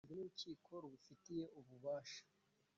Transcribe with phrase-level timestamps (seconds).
[0.05, 2.21] Byemejwe n’urukiko rubifitiye ububasha